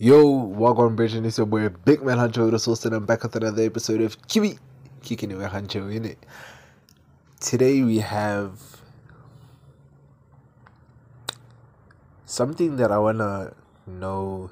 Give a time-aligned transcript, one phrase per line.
[0.00, 0.46] Yo,
[0.90, 3.64] Bridge, and it's your boy Big Man Hancho, the source, and I'm back with another
[3.64, 4.56] episode of Kiwi
[5.02, 6.24] Kicking Away Hancho in it.
[7.40, 8.60] Today we have
[12.26, 13.54] something that I wanna
[13.88, 14.50] know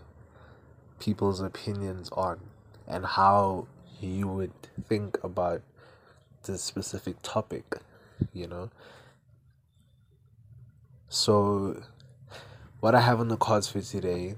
[0.98, 2.40] people's opinions on
[2.88, 3.68] and how
[4.00, 4.52] you would
[4.88, 5.62] think about
[6.42, 7.76] this specific topic,
[8.32, 8.70] you know.
[11.08, 11.84] So,
[12.80, 14.34] what I have on the cards for today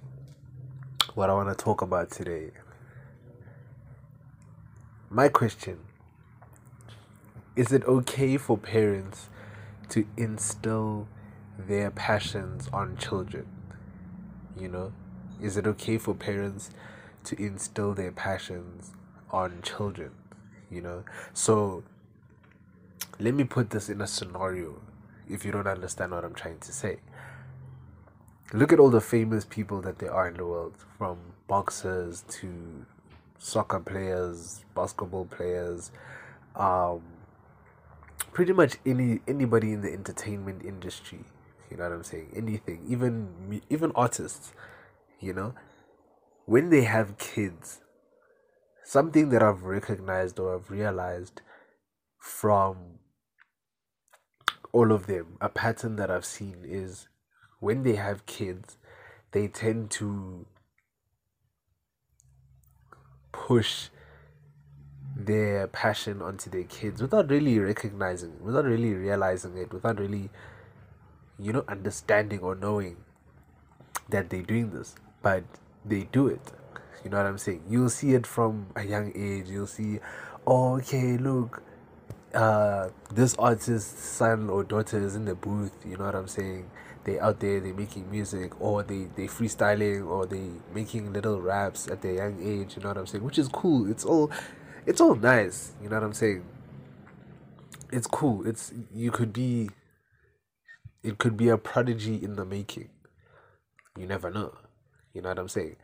[1.19, 2.53] what I want to talk about today.
[5.11, 5.81] My question
[7.57, 9.29] Is it okay for parents
[9.89, 11.09] to instill
[11.59, 13.49] their passions on children?
[14.57, 14.93] You know,
[15.43, 16.71] is it okay for parents
[17.25, 18.93] to instill their passions
[19.33, 20.13] on children?
[20.71, 21.83] You know, so
[23.19, 24.81] let me put this in a scenario
[25.29, 27.01] if you don't understand what I'm trying to say
[28.53, 32.87] look at all the famous people that there are in the world from boxers to
[33.39, 35.91] soccer players basketball players
[36.57, 37.03] um,
[38.33, 41.25] pretty much any anybody in the entertainment industry
[41.71, 42.33] you know what i'm saying?
[42.35, 44.53] Anything even even artists
[45.21, 45.55] you know?
[46.47, 47.81] When they have kids
[48.85, 51.43] something that i've recognized or i've realized
[52.19, 52.77] from
[54.73, 57.07] all of them a pattern that i've seen is
[57.61, 58.77] when they have kids,
[59.33, 60.47] they tend to
[63.33, 63.89] push
[65.17, 70.31] their passion onto their kids without really recognizing, without really realizing it, without really,
[71.39, 72.97] you know, understanding or knowing
[74.09, 74.95] that they're doing this.
[75.23, 75.45] But
[75.85, 76.53] they do it.
[77.05, 77.65] You know what I'm saying?
[77.69, 79.49] You'll see it from a young age.
[79.49, 79.99] You'll see,
[80.47, 81.63] oh, okay, look,
[82.35, 85.73] uh, this artist's son or daughter is in the booth.
[85.85, 86.71] You know what I'm saying?
[87.09, 91.89] They out there they making music or they they freestyling or they making little raps
[91.89, 93.25] at their young age you know what i'm saying?
[93.25, 93.91] Which is cool.
[93.91, 94.31] It's all
[94.85, 96.45] it's all nice you know what i'm saying?
[97.91, 98.47] It's cool.
[98.47, 99.71] It's you could be
[101.03, 102.91] it could be a prodigy in the making.
[103.97, 104.55] You never know
[105.15, 105.77] you know what i'm saying?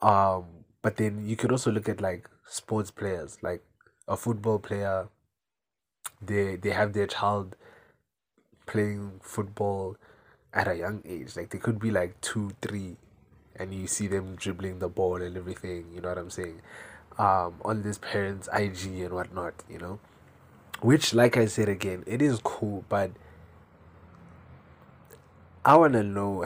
[0.00, 0.44] Um
[0.80, 3.64] but then you could also look at like sports players like
[4.06, 5.08] a football player
[6.20, 7.56] they they have their child
[8.66, 9.96] playing football
[10.54, 11.36] at a young age.
[11.36, 12.96] Like they could be like two, three,
[13.56, 15.86] and you see them dribbling the ball and everything.
[15.94, 16.60] You know what I'm saying?
[17.18, 19.54] Um, on this parents' IG and whatnot.
[19.68, 20.00] You know,
[20.80, 23.12] which, like I said again, it is cool, but
[25.64, 26.44] I wanna know,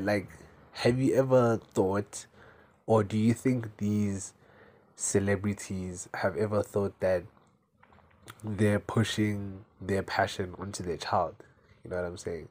[0.00, 0.28] like,
[0.72, 2.26] have you ever thought,
[2.86, 4.32] or do you think these
[4.96, 7.22] celebrities have ever thought that
[8.42, 11.36] they're pushing their passion onto their child?
[11.84, 12.48] You know what I'm saying?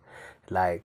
[0.50, 0.85] Like,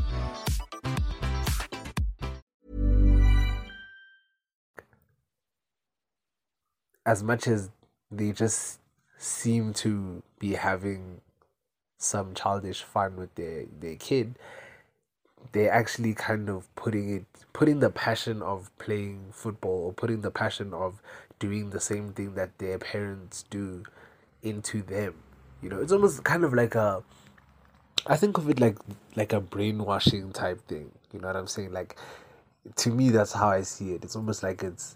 [7.05, 7.69] As much as
[8.11, 8.79] they just
[9.17, 11.21] seem to be having
[11.97, 14.35] some childish fun with their their kid
[15.51, 20.31] they're actually kind of putting it putting the passion of playing football or putting the
[20.31, 21.01] passion of
[21.39, 23.83] doing the same thing that their parents do
[24.43, 25.15] into them.
[25.61, 27.03] You know it's almost kind of like a
[28.07, 28.77] i think of it like
[29.15, 30.91] like a brainwashing type thing.
[31.13, 31.71] You know what i'm saying?
[31.71, 31.97] Like
[32.77, 34.03] to me, that's how I see it.
[34.03, 34.95] It's almost like it's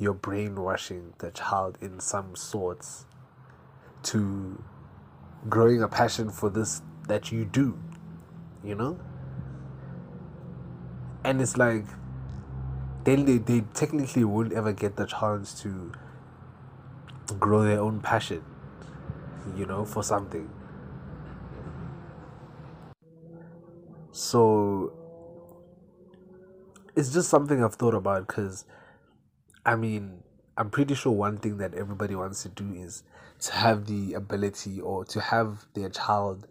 [0.00, 3.04] you're brainwashing the child in some sorts
[4.02, 4.64] to
[5.48, 7.78] growing a passion for this that you do,
[8.64, 8.98] you know?
[11.22, 11.84] And it's like,
[13.04, 15.92] then they, they technically won't ever get the chance to
[17.38, 18.42] grow their own passion,
[19.54, 20.48] you know, for something.
[24.12, 24.94] So
[26.96, 28.64] it's just something I've thought about because,
[29.70, 30.24] I mean,
[30.56, 33.04] I'm pretty sure one thing that everybody wants to do is
[33.42, 36.48] to have the ability or to have their child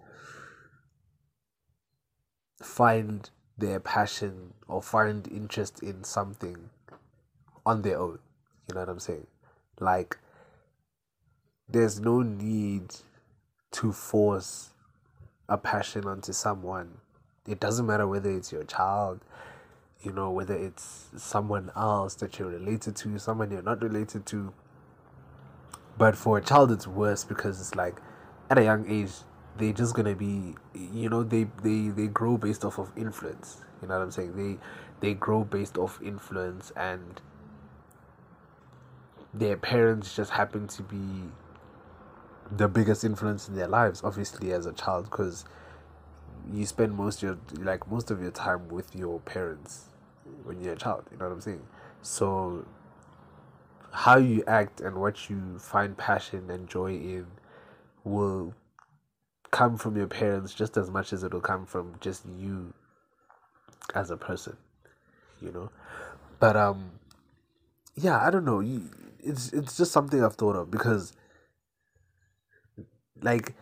[2.64, 6.70] find their passion or find interest in something
[7.66, 8.20] on their own.
[8.70, 9.28] You know what I'm saying?
[9.82, 10.18] Like,
[11.68, 12.96] there's no need
[13.72, 14.70] to force
[15.50, 17.00] a passion onto someone.
[17.46, 19.26] It doesn't matter whether it's your child,
[20.02, 24.54] you know, whether it's someone else that you're related to, someone you're not related to.
[25.98, 28.00] But for a child, it's worse because it's like
[28.50, 29.12] at a young age,
[29.58, 33.58] they're just gonna be, you know, they they they grow based off of influence.
[33.82, 34.36] You know what I'm saying?
[34.38, 34.60] They
[35.02, 37.20] they grow based off influence, and
[39.34, 41.30] their parents just happen to be
[42.56, 44.02] the biggest influence in their lives.
[44.02, 45.44] Obviously, as a child, because
[46.54, 49.89] you spend most your like most of your time with your parents
[50.44, 51.06] when you're a child.
[51.12, 51.62] You know what I'm saying?
[52.02, 52.66] So
[53.92, 57.26] how you act and what you find passion and joy in
[58.04, 58.54] will
[59.52, 62.74] come from your parents just as much as it'll come from just you
[63.96, 64.56] as a person
[65.42, 65.72] you know
[66.40, 66.92] but um
[67.96, 68.62] yeah i don't know
[69.20, 71.14] it's it's just something i've thought of because
[73.22, 73.56] like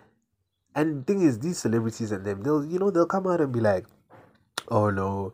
[0.76, 3.54] and the thing is these celebrities and them they'll you know they'll come out and
[3.54, 3.86] be like
[4.68, 5.32] oh no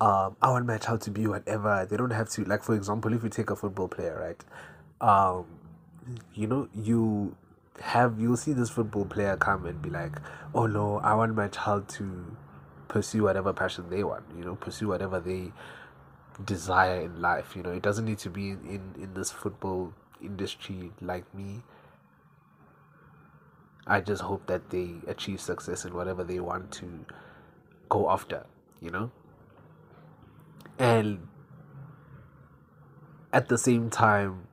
[0.00, 1.86] um i want my child to be whatever.
[1.88, 4.44] They don't have to like for example if you take a football player right?
[5.00, 5.46] Um
[6.34, 7.36] you know you
[7.80, 10.12] have you'll see this football player come and be like
[10.54, 12.36] oh no i want my child to
[12.88, 15.52] pursue whatever passion they want you know pursue whatever they
[16.44, 17.70] desire in life you know.
[17.72, 19.92] It doesn't need to be in in, in this football
[20.22, 21.62] industry like me.
[23.86, 27.04] I just hope that they achieve success in whatever they want to
[27.88, 28.44] go after,
[28.80, 29.10] you know?
[30.80, 31.28] And
[33.34, 34.48] at the same time,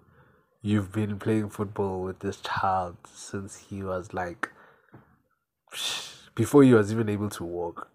[0.62, 4.52] you've been playing football with this child since he was like,
[6.36, 7.90] before he was even able to walk.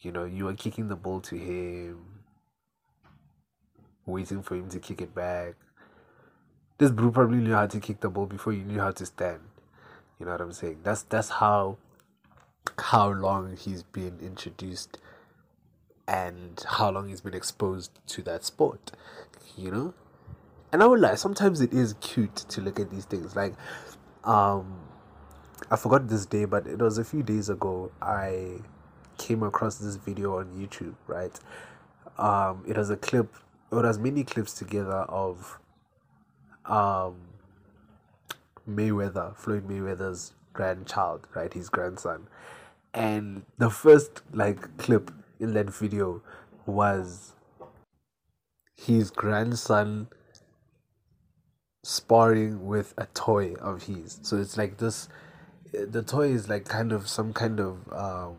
[0.00, 1.98] You know, you were kicking the ball to him,
[4.04, 5.54] waiting for him to kick it back.
[6.78, 9.40] This bro probably knew how to kick the ball before you knew how to stand.
[10.18, 10.80] You know what I'm saying?
[10.82, 11.78] That's that's how
[12.78, 14.98] how long he's been introduced
[16.08, 18.90] and how long he's been exposed to that sport.
[19.56, 19.94] You know?
[20.72, 23.36] And I would lie, sometimes it is cute to look at these things.
[23.36, 23.54] Like
[24.24, 24.80] um
[25.70, 28.60] I forgot this day, but it was a few days ago I
[29.18, 31.38] came across this video on YouTube, right?
[32.16, 33.34] Um it was a clip
[33.70, 35.58] it was many clips together of
[36.64, 37.16] um
[38.68, 41.52] Mayweather, Floyd Mayweather's grandchild, right?
[41.52, 42.28] His grandson.
[42.94, 46.22] And the first like clip in that video
[46.66, 47.34] was
[48.76, 50.08] his grandson
[51.82, 54.20] sparring with a toy of his.
[54.22, 55.08] So it's like this
[55.72, 58.36] the toy is like kind of some kind of um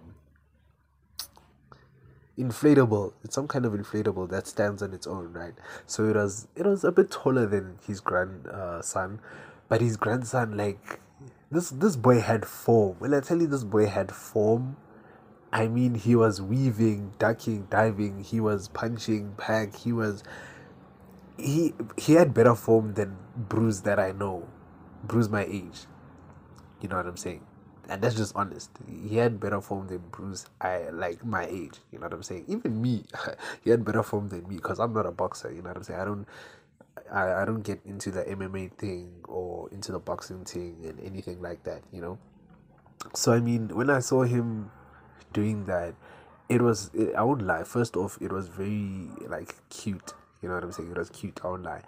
[2.40, 5.54] inflatable it's some kind of inflatable that stands on its own right
[5.86, 9.20] so it was it was a bit taller than his grandson
[9.70, 11.00] but his grandson, like
[11.52, 12.96] this this boy had form.
[12.98, 14.76] When I tell you this boy had form,
[15.52, 20.24] I mean he was weaving, ducking, diving, he was punching, pack, he was
[21.38, 24.48] he he had better form than Bruce that I know.
[25.04, 25.86] Bruce my age.
[26.82, 27.46] You know what I'm saying?
[27.88, 28.70] And that's just honest.
[28.88, 31.80] He had better form than Bruce I like my age.
[31.92, 32.46] You know what I'm saying?
[32.48, 33.06] Even me,
[33.64, 35.52] he had better form than me because I'm not a boxer.
[35.52, 36.00] You know what I'm saying?
[36.00, 36.28] I don't
[37.12, 41.42] I, I don't get into the MMA thing or into the boxing thing and anything
[41.42, 42.20] like that, you know.
[43.16, 44.72] So I mean, when I saw him
[45.34, 45.96] doing that,
[46.48, 47.64] it was it, I won't lie.
[47.64, 50.14] First off, it was very like cute.
[50.42, 50.92] You know what I'm saying?
[50.92, 51.40] It was cute.
[51.44, 51.84] I won't lie.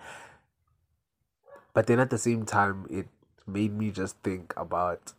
[1.73, 3.07] But then at the same time, it
[3.47, 5.13] made me just think about.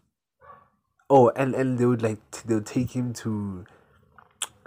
[1.09, 3.65] Oh, and and they would like they'll take him to,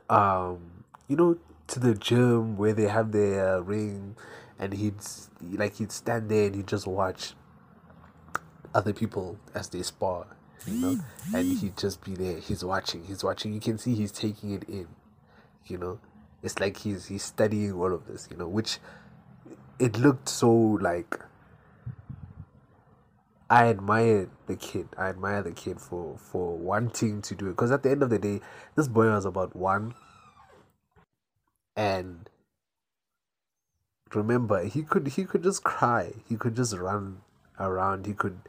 [0.10, 4.16] um, you know, to the gym where they have their ring
[4.60, 4.96] and he'd
[5.42, 7.34] like he'd stand there and he'd just watch
[8.74, 10.28] other people as they spar,
[10.68, 11.00] you know,
[11.34, 12.40] and he'd just be there.
[12.40, 13.04] He's watching.
[13.04, 13.54] He's watching.
[13.54, 14.88] You can see he's taking it in,
[15.68, 16.00] you know.
[16.42, 18.80] It's like he's he's studying all of this, you know, which
[19.80, 21.20] it looked so like
[23.50, 24.88] I admire the kid.
[24.98, 28.10] I admire the kid for for wanting to do it because at the end of
[28.10, 28.42] the day,
[28.76, 29.94] this boy was about one,
[31.76, 32.30] and
[34.14, 36.14] remember he could he could just cry.
[36.28, 37.22] He could just run
[37.60, 38.08] around.
[38.08, 38.40] He could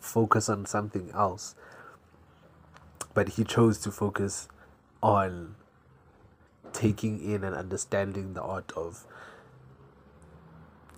[0.00, 1.54] focus on something else,
[3.14, 4.48] but he chose to focus
[5.02, 5.54] on
[6.72, 9.06] taking in and understanding the art of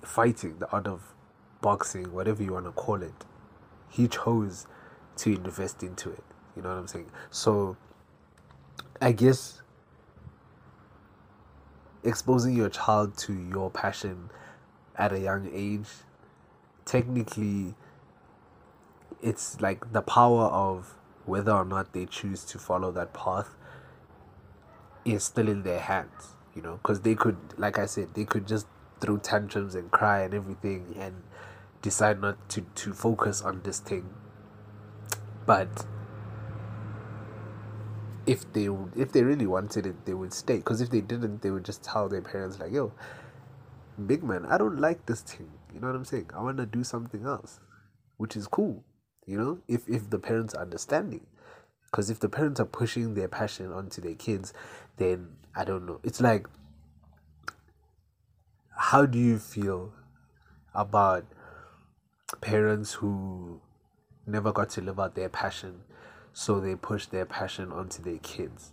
[0.02, 1.14] fighting, the art of
[1.60, 3.24] boxing, whatever you want to call it,
[3.88, 4.66] he chose
[5.16, 6.22] to invest into it.
[6.56, 7.10] You know what I'm saying?
[7.30, 7.76] So,
[9.00, 9.62] I guess
[12.04, 14.30] exposing your child to your passion
[14.96, 15.88] at a young age,
[16.84, 17.74] technically,
[19.24, 23.56] it's like the power of whether or not they choose to follow that path
[25.04, 28.46] is still in their hands, you know, because they could, like I said, they could
[28.46, 28.66] just
[29.00, 31.22] throw tantrums and cry and everything and
[31.80, 34.10] decide not to, to focus on this thing.
[35.46, 35.86] But
[38.26, 40.56] if they if they really wanted it, they would stay.
[40.56, 42.92] Because if they didn't, they would just tell their parents like, "Yo,
[44.06, 46.30] big man, I don't like this thing." You know what I'm saying?
[46.34, 47.60] I want to do something else,
[48.16, 48.82] which is cool.
[49.26, 51.26] You know, if if the parents are understanding,
[51.86, 54.52] because if the parents are pushing their passion onto their kids,
[54.96, 56.00] then I don't know.
[56.02, 56.46] It's like,
[58.76, 59.92] how do you feel
[60.74, 61.24] about
[62.40, 63.60] parents who
[64.26, 65.80] never got to live out their passion,
[66.32, 68.72] so they push their passion onto their kids.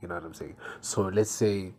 [0.00, 0.56] You know what I'm saying?
[0.80, 1.72] So let's say,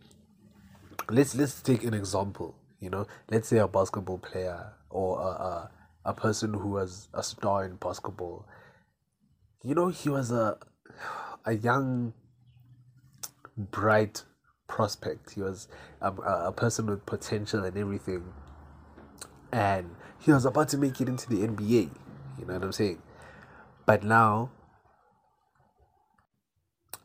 [1.09, 2.55] let's let's take an example.
[2.79, 5.71] You know, let's say a basketball player or a a,
[6.07, 8.47] a person who was a star in basketball.
[9.61, 10.57] You know, he was a
[11.45, 12.13] a young,
[13.57, 14.23] bright
[14.67, 15.33] prospect.
[15.33, 15.67] He was
[16.01, 18.33] a, a person with potential and everything.
[19.51, 21.89] And he was about to make it into the NBA.
[22.39, 23.01] You know what I'm saying?
[23.85, 24.51] But now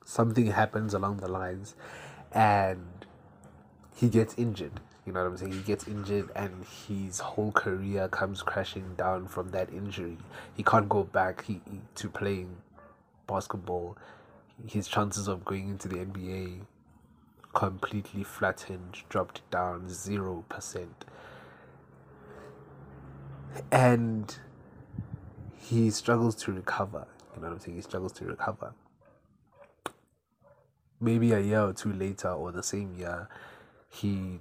[0.05, 1.75] something happens along the lines
[2.33, 3.07] and
[3.95, 4.81] he gets injured.
[5.07, 5.53] You know what I'm saying?
[5.53, 10.17] He gets injured and his whole career comes crashing down from that injury.
[10.55, 11.61] He can't go back he,
[11.97, 12.57] to playing
[13.27, 13.97] basketball.
[14.67, 16.61] His chances of going into the NBA
[17.53, 20.87] completely flattened, dropped down 0%
[23.71, 24.39] and
[25.57, 27.07] he struggles to recover.
[27.35, 27.77] You know what I'm saying?
[27.77, 28.75] He struggles to recover.
[31.01, 33.29] Maybe a year or two later, or the same year,
[33.89, 34.41] he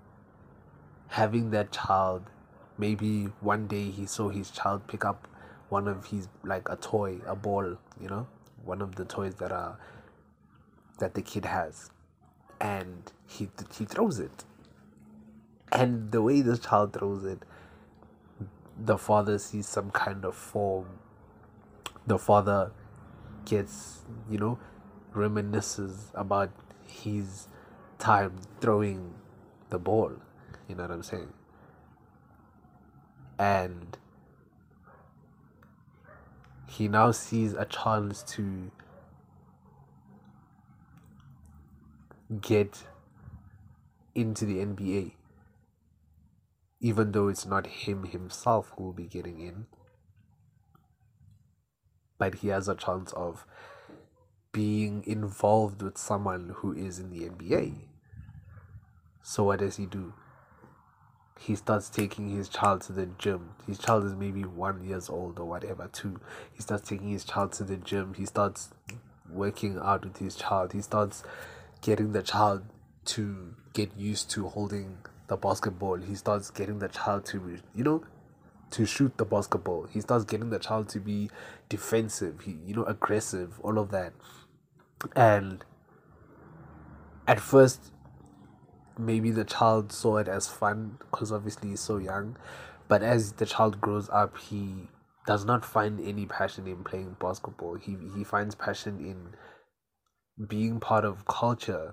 [1.11, 2.23] having that child,
[2.77, 5.27] maybe one day he saw his child pick up
[5.69, 8.27] one of his, like a toy, a ball, you know,
[8.63, 9.77] one of the toys that are
[10.99, 11.91] that the kid has.
[12.59, 14.43] And he he throws it.
[15.71, 17.43] And the way this child throws it
[18.85, 20.87] the father sees some kind of form.
[22.07, 22.71] The father
[23.45, 23.99] gets
[24.29, 24.59] you know
[25.13, 26.51] reminisces about
[26.87, 27.47] his
[27.99, 29.13] time throwing
[29.69, 30.13] the ball
[30.67, 31.31] you know what i'm saying
[33.39, 33.97] and
[36.67, 38.71] he now sees a chance to
[42.39, 42.83] get
[44.15, 45.11] into the NBA,
[46.79, 49.65] even though it's not him himself who will be getting in,
[52.17, 53.45] but he has a chance of
[54.53, 57.73] being involved with someone who is in the NBA.
[59.23, 60.13] So, what does he do?
[61.41, 63.49] He starts taking his child to the gym.
[63.65, 66.19] His child is maybe one years old or whatever, two.
[66.53, 68.13] He starts taking his child to the gym.
[68.13, 68.69] He starts
[69.27, 70.73] working out with his child.
[70.73, 71.23] He starts
[71.81, 72.65] getting the child
[73.05, 75.95] to get used to holding the basketball.
[75.95, 78.03] He starts getting the child to, you know,
[78.69, 79.87] to shoot the basketball.
[79.89, 81.31] He starts getting the child to be
[81.69, 84.13] defensive, he, you know, aggressive, all of that.
[85.15, 85.65] And
[87.27, 87.91] at first,
[88.97, 92.37] maybe the child saw it as fun because obviously he's so young.
[92.87, 94.89] But as the child grows up, he
[95.25, 97.75] does not find any passion in playing basketball.
[97.75, 101.91] He he finds passion in being part of culture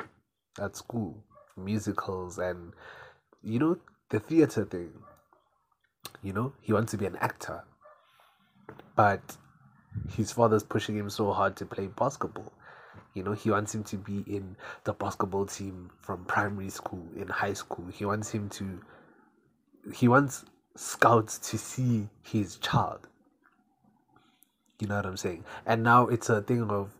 [0.61, 1.23] at school,
[1.57, 2.73] musicals and
[3.43, 3.79] you know
[4.11, 4.93] the theater thing.
[6.23, 7.65] You know, he wants to be an actor.
[8.97, 9.37] But
[10.17, 12.53] his father's pushing him so hard to play basketball.
[13.19, 17.27] You know, he wants him to be in the basketball team from primary school, in
[17.27, 17.87] high school.
[17.93, 18.81] He wants him to
[19.93, 20.45] he wants
[20.77, 23.09] scouts to see his child.
[24.79, 25.45] You know what I'm saying?
[25.67, 26.95] And now it's a thing of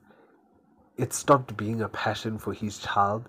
[0.97, 3.29] it stopped being a passion for his child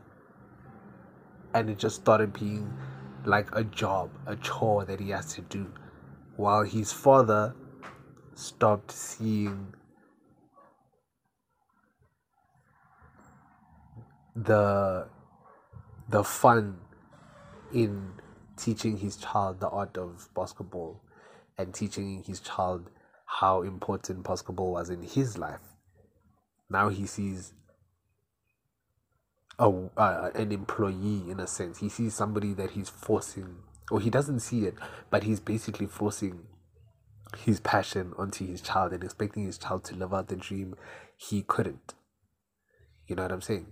[1.53, 2.73] and it just started being
[3.23, 5.71] like a job, a chore that he has to do.
[6.37, 7.53] While his father
[8.33, 9.75] stopped seeing
[14.35, 15.07] the
[16.07, 16.77] the fun
[17.73, 18.13] in
[18.57, 21.01] teaching his child the art of basketball
[21.57, 22.89] and teaching his child
[23.25, 25.61] how important basketball was in his life.
[26.69, 27.53] Now he sees
[29.59, 31.79] a uh, an employee in a sense.
[31.79, 33.57] He sees somebody that he's forcing,
[33.91, 34.75] or he doesn't see it,
[35.09, 36.47] but he's basically forcing
[37.37, 40.75] his passion onto his child and expecting his child to live out the dream
[41.15, 41.93] he couldn't.
[43.07, 43.67] You know what I'm saying?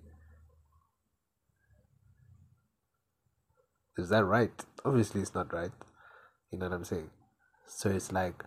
[3.98, 4.52] Is that right?
[4.86, 5.72] Obviously, it's not right.
[6.52, 7.10] You know what I'm saying?
[7.66, 8.44] So it's like,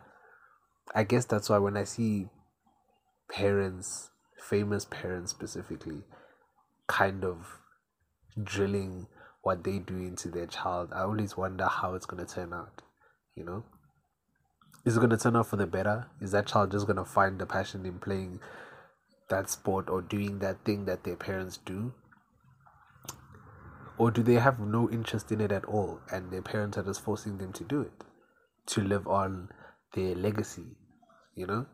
[0.94, 2.28] I guess that's why when I see
[3.30, 6.02] parents, famous parents specifically,
[6.86, 7.58] kind of
[8.42, 9.06] drilling
[9.42, 12.82] what they do into their child, I always wonder how it's going to turn out.
[13.36, 13.64] You know?
[14.84, 16.06] Is it going to turn out for the better?
[16.20, 18.40] Is that child just going to find the passion in playing
[19.28, 21.92] that sport or doing that thing that their parents do?
[24.00, 27.02] Or do they have no interest in it at all and their parents are just
[27.02, 27.92] forcing them to do it
[28.68, 29.50] to live on
[29.94, 30.64] their legacy,
[31.34, 31.66] you know?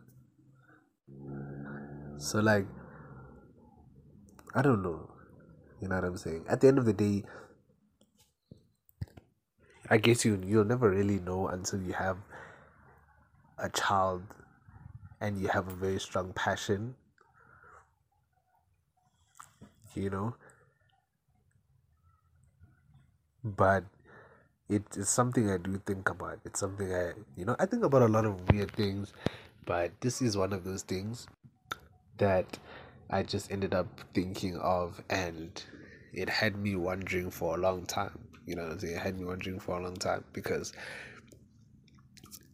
[2.19, 2.67] So, like,
[4.57, 5.09] I don't know.
[5.81, 6.47] You know what I'm saying?
[6.49, 7.23] At the end of the day,
[9.89, 12.17] I guess you you'll never really know until you have
[13.57, 14.25] a child
[15.21, 16.97] and you have a very strong passion.
[19.95, 20.35] You know?
[23.47, 23.85] But
[24.69, 26.41] it is something I do think about.
[26.45, 29.13] It's something I, you know, I think about a lot of weird things,
[29.65, 31.29] but this is one of those things
[32.19, 32.59] that
[33.11, 35.63] I just ended up thinking of, and
[36.13, 38.19] it had me wondering for a long time.
[38.45, 38.77] You know?
[38.81, 40.73] It had me wondering for a long time because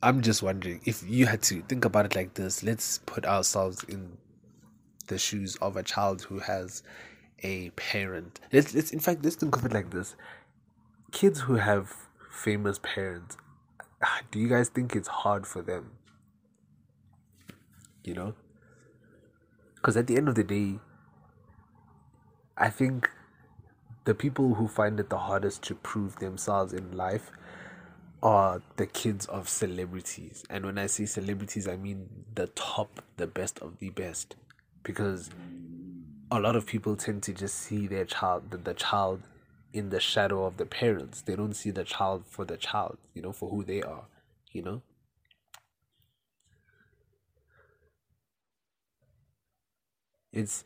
[0.03, 2.63] I'm just wondering if you had to think about it like this.
[2.63, 4.19] Let's put ourselves in
[5.07, 6.83] the shoes of a child who has
[7.43, 8.41] a parent.
[8.53, 10.15] Let's let's in fact let's think of it like this
[11.13, 11.95] kids who have
[12.31, 13.37] famous parents,
[14.03, 15.93] ah, do you guys think it's hard for them?
[18.03, 18.35] You know?
[19.77, 20.79] Because at the end of the day,
[22.57, 23.11] I think
[24.05, 27.31] the people who find it the hardest to prove themselves in life
[28.23, 30.45] are the kids of celebrities.
[30.49, 34.37] And when I say celebrities, I mean the top, the best of the best.
[34.83, 35.31] Because
[36.31, 39.23] a lot of people tend to just see their child, the, the child
[39.73, 41.23] in the shadow of the parents.
[41.23, 44.05] They don't see the child for the child, you know, for who they are,
[44.53, 44.83] you know.
[50.33, 50.65] It's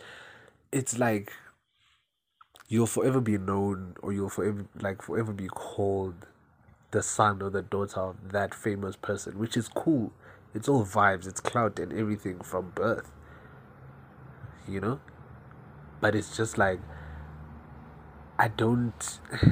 [0.72, 1.32] it's like
[2.68, 6.26] you'll forever be known or you'll forever like forever be called
[6.92, 10.12] the son or the daughter of that famous person, which is cool.
[10.54, 13.12] It's all vibes, it's clout and everything from birth.
[14.68, 15.00] You know?
[16.00, 16.80] But it's just like
[18.38, 19.20] I don't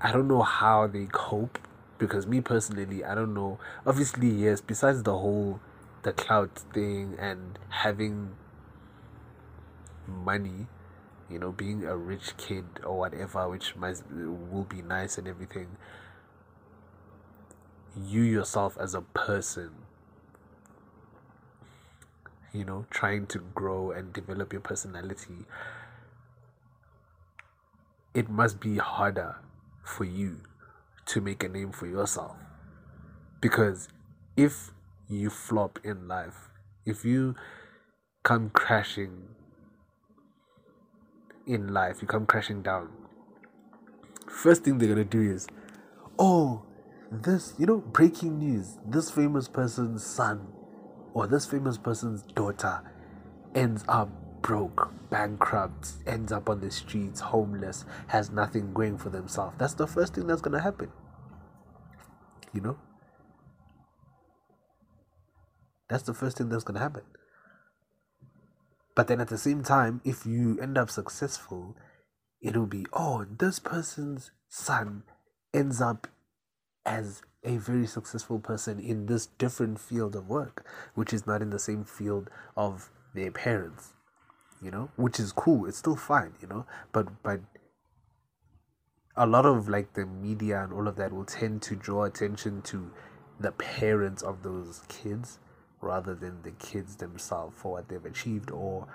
[0.00, 1.58] I don't know how they cope
[1.98, 3.58] because me personally I don't know.
[3.86, 5.60] Obviously yes besides the whole
[6.02, 8.34] the clout thing and having
[10.06, 10.66] money
[11.30, 15.76] you know being a rich kid or whatever which might will be nice and everything
[17.96, 19.70] you yourself as a person
[22.52, 25.44] you know trying to grow and develop your personality
[28.18, 29.36] it must be harder
[29.84, 30.40] for you
[31.06, 32.34] to make a name for yourself.
[33.40, 33.86] Because
[34.36, 34.72] if
[35.08, 36.48] you flop in life,
[36.84, 37.36] if you
[38.24, 39.28] come crashing
[41.46, 42.88] in life, you come crashing down.
[44.28, 45.46] First thing they're gonna do is,
[46.18, 46.64] oh,
[47.12, 48.78] this, you know, breaking news.
[48.84, 50.44] This famous person's son
[51.14, 52.80] or this famous person's daughter
[53.54, 54.10] ends up
[54.48, 59.54] broke, bankrupt, ends up on the streets, homeless, has nothing going for themselves.
[59.58, 60.90] That's the first thing that's gonna happen.
[62.54, 62.78] You know?
[65.90, 67.02] That's the first thing that's gonna happen.
[68.96, 71.76] But then at the same time, if you end up successful,
[72.40, 75.02] it'll be, oh, this person's son
[75.52, 76.06] ends up
[76.86, 81.50] as a very successful person in this different field of work, which is not in
[81.50, 83.92] the same field of their parents,
[84.62, 85.66] you know, which is cool.
[85.66, 87.40] It's still fine, you know, but but
[89.16, 92.62] a lot of like the media and all of that will tend to draw attention
[92.62, 92.90] to
[93.40, 95.38] the parents of those kids
[95.80, 98.86] rather than the kids themselves for what they've achieved or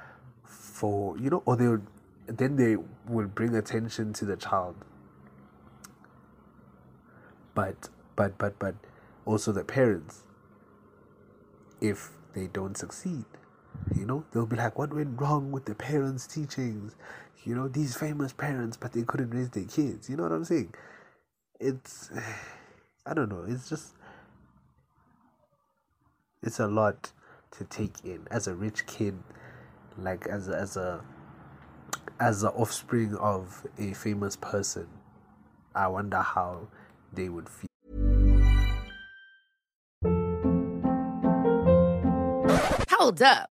[0.45, 1.82] for you know or they
[2.28, 4.76] then they will bring attention to the child
[7.54, 8.76] but but but but
[9.26, 10.23] also the parents
[11.82, 13.26] if they don't succeed
[13.95, 16.95] you know they'll be like what went wrong with the parents teachings?
[17.45, 20.09] You know these famous parents but they couldn't raise their kids.
[20.09, 20.73] You know what i'm saying?
[21.59, 22.09] It's
[23.05, 23.45] i don't know.
[23.47, 23.93] It's just
[26.41, 27.12] it's a lot
[27.51, 29.17] to take in as a rich kid
[29.97, 31.03] like as as a
[32.19, 34.88] as the offspring of a famous person.
[35.75, 36.67] I wonder how
[37.12, 37.67] they would feel.
[42.89, 43.52] Hold up.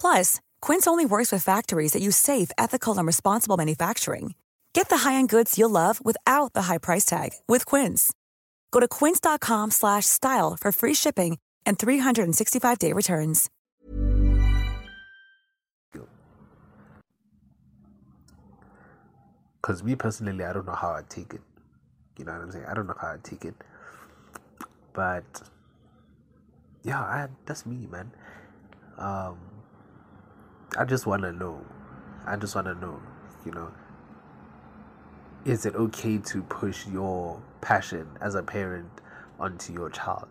[0.00, 4.34] Plus, Quince only works with factories that use safe, ethical, and responsible manufacturing.
[4.72, 8.12] Get the high-end goods you'll love without the high price tag with Quince.
[8.70, 13.50] Go to quince.com slash style for free shipping and 365-day returns.
[19.60, 21.42] Because me personally, I don't know how I take it.
[22.16, 22.64] You know what I'm saying?
[22.66, 23.54] I don't know how I take it.
[24.94, 25.24] But
[26.82, 28.10] yeah, I, that's me, man.
[28.96, 29.38] Um,
[30.78, 31.64] I just want to know.
[32.26, 33.00] I just want to know,
[33.44, 33.72] you know,
[35.44, 38.88] is it okay to push your passion as a parent
[39.38, 40.28] onto your child?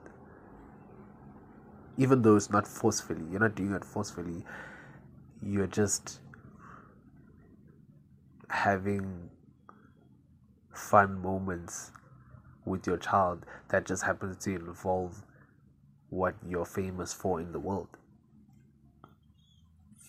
[1.97, 4.45] Even though it's not forcefully, you're not doing it forcefully,
[5.41, 6.21] you're just
[8.49, 9.29] having
[10.73, 11.91] fun moments
[12.65, 15.23] with your child that just happens to involve
[16.09, 17.98] what you're famous for in the world.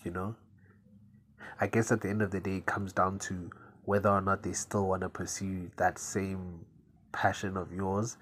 [0.03, 0.35] You know?
[1.59, 3.51] I guess at the end of the day, it comes down to
[3.85, 6.65] whether or not they still want to pursue that same
[7.11, 8.17] passion of yours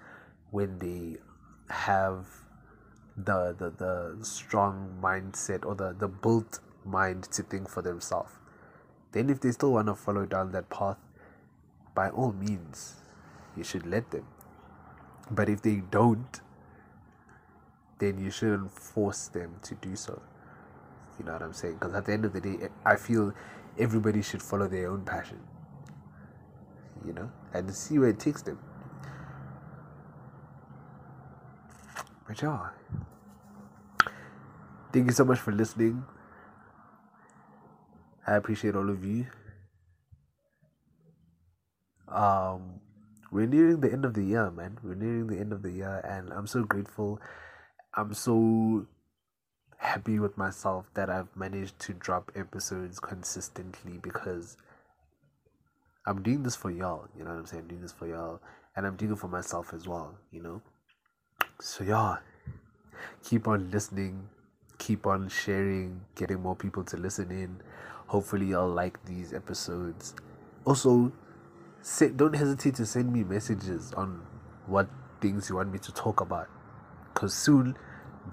[0.50, 1.18] when they
[1.72, 2.26] have
[3.16, 8.32] the the, the strong mindset or the, the built mind to think for themselves.
[9.12, 10.98] Then if they still want to follow down that path,
[11.94, 12.94] by all means,
[13.56, 14.26] you should let them.
[15.30, 16.40] But if they don't,
[17.98, 20.22] then you shouldn't force them to do so.
[21.20, 21.74] You know what I'm saying?
[21.74, 22.56] Because at the end of the day,
[22.86, 23.34] I feel
[23.78, 25.38] everybody should follow their own passion.
[27.04, 28.58] You know, and see where it takes them.
[32.26, 32.68] But yeah,
[34.94, 36.04] thank you so much for listening.
[38.26, 39.26] I appreciate all of you.
[42.08, 42.80] Um,
[43.30, 44.78] we're nearing the end of the year, man.
[44.82, 47.20] We're nearing the end of the year, and I'm so grateful.
[47.94, 48.86] I'm so
[49.80, 54.58] happy with myself that I've managed to drop episodes consistently because
[56.06, 57.08] I'm doing this for y'all.
[57.16, 57.62] You know what I'm saying?
[57.62, 58.40] I'm doing this for y'all,
[58.76, 60.14] and I'm doing it for myself as well.
[60.30, 60.62] You know.
[61.60, 62.18] So yeah,
[63.24, 64.28] keep on listening,
[64.78, 67.62] keep on sharing, getting more people to listen in.
[68.06, 70.14] Hopefully, y'all like these episodes.
[70.66, 71.10] Also,
[71.80, 74.20] say, don't hesitate to send me messages on
[74.66, 74.88] what
[75.22, 76.48] things you want me to talk about.
[77.14, 77.76] Cause soon,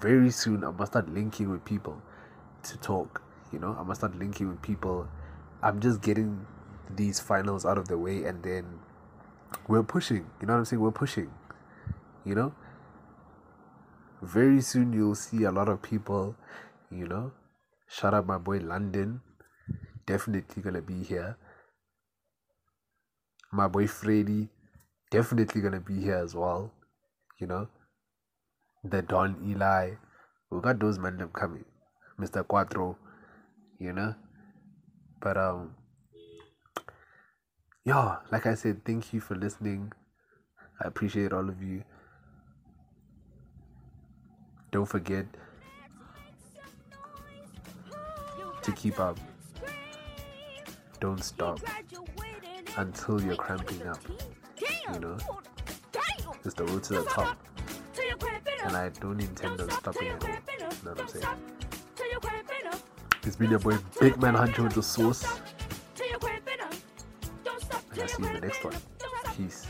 [0.00, 2.00] very soon, I must start linking with people
[2.64, 3.22] to talk.
[3.52, 5.08] You know, I must start linking with people.
[5.62, 6.46] I'm just getting
[6.94, 8.80] these finals out of the way, and then
[9.66, 10.26] we're pushing.
[10.40, 10.80] You know what I'm saying?
[10.80, 11.30] We're pushing.
[12.24, 12.54] You know.
[14.20, 16.36] Very soon, you'll see a lot of people.
[16.90, 17.32] You know,
[17.88, 19.20] shout out my boy London.
[20.06, 21.36] Definitely gonna be here.
[23.52, 24.48] My boy Freddy,
[25.10, 26.72] definitely gonna be here as well.
[27.38, 27.68] You know,
[28.90, 29.94] the Don Eli.
[30.50, 31.64] We got those men them coming.
[32.20, 32.46] Mr.
[32.46, 32.96] Quattro,
[33.78, 34.14] you know.
[35.20, 35.74] But um
[37.84, 39.92] yeah, like I said, thank you for listening.
[40.82, 41.84] I appreciate all of you.
[44.70, 45.24] Don't forget
[48.62, 49.18] to keep up.
[51.00, 51.60] Don't stop
[52.76, 54.00] until you're cramping up.
[54.92, 55.16] You know,
[56.44, 57.47] it's the road to the top.
[58.64, 60.30] And I don't intend on stopping at all.
[60.30, 60.36] You
[60.84, 61.26] know what I'm saying?
[63.22, 65.24] It's been your boy Big Man Hunter with the sauce.
[67.92, 68.74] And I'll see you in the next one.
[69.36, 69.66] Peace.